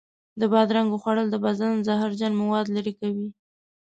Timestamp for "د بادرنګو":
0.39-1.01